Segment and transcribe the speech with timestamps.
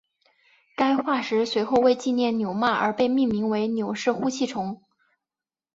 [0.75, 4.81] 该化石随后为纪念纽曼而被命名为纽氏呼气虫。